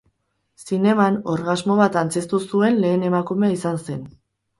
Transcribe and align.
Zineman, 0.69 1.19
orgasmo 1.33 1.75
bat 1.79 1.97
antzeztu 2.01 2.39
zuen 2.47 2.81
lehen 2.87 3.05
emakumea 3.11 3.59
izan 3.59 3.79
zen. 3.83 4.01